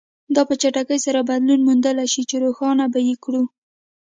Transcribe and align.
دا 0.35 0.41
په 0.49 0.53
چټکۍ 0.61 0.99
سره 1.05 1.19
بدلون 1.29 1.59
موندلای 1.67 2.07
شي 2.13 2.21
چې 2.29 2.35
روښانه 2.43 2.85
به 2.93 2.99
یې 3.07 3.15
کړو. 3.23 3.43